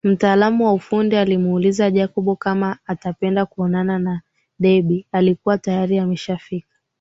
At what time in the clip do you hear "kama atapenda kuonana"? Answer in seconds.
2.37-3.99